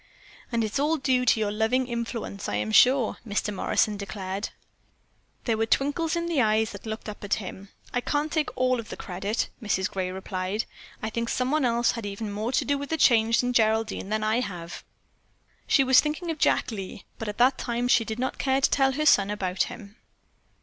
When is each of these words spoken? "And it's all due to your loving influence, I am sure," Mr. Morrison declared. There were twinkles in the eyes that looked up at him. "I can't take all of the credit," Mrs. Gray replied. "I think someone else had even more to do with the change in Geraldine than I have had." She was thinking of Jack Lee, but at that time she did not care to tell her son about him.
"And 0.51 0.63
it's 0.63 0.79
all 0.79 0.97
due 0.97 1.25
to 1.25 1.39
your 1.39 1.51
loving 1.51 1.85
influence, 1.85 2.49
I 2.49 2.55
am 2.55 2.71
sure," 2.71 3.17
Mr. 3.23 3.53
Morrison 3.53 3.97
declared. 3.97 4.49
There 5.43 5.57
were 5.59 5.67
twinkles 5.67 6.15
in 6.15 6.25
the 6.25 6.41
eyes 6.41 6.71
that 6.71 6.87
looked 6.87 7.07
up 7.07 7.23
at 7.23 7.35
him. 7.35 7.69
"I 7.93 8.01
can't 8.01 8.31
take 8.31 8.49
all 8.57 8.79
of 8.79 8.89
the 8.89 8.97
credit," 8.97 9.49
Mrs. 9.61 9.87
Gray 9.91 10.09
replied. 10.09 10.65
"I 11.03 11.11
think 11.11 11.29
someone 11.29 11.65
else 11.65 11.91
had 11.91 12.07
even 12.07 12.31
more 12.31 12.51
to 12.51 12.65
do 12.65 12.79
with 12.79 12.89
the 12.89 12.97
change 12.97 13.43
in 13.43 13.53
Geraldine 13.53 14.09
than 14.09 14.23
I 14.23 14.37
have 14.39 14.73
had." 14.77 14.83
She 15.67 15.83
was 15.83 15.99
thinking 16.01 16.31
of 16.31 16.39
Jack 16.39 16.71
Lee, 16.71 17.05
but 17.19 17.27
at 17.27 17.37
that 17.37 17.59
time 17.59 17.87
she 17.87 18.03
did 18.03 18.17
not 18.17 18.39
care 18.39 18.59
to 18.59 18.69
tell 18.71 18.93
her 18.93 19.05
son 19.05 19.29
about 19.29 19.65
him. 19.65 19.97